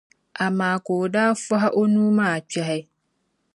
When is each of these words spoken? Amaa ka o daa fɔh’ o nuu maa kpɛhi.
Amaa 0.45 0.77
ka 0.85 0.91
o 1.01 1.05
daa 1.13 1.31
fɔh’ 1.45 1.63
o 1.79 1.81
nuu 1.93 2.11
maa 2.17 2.37
kpɛhi. 2.49 2.79